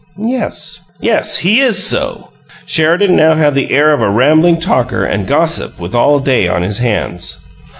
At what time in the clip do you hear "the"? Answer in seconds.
3.53-3.69